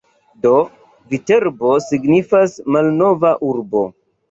Do 0.45 0.53
Viterbo 1.11 1.75
signifas 1.89 2.59
"malnova 2.79 3.37
urbo". 3.53 3.87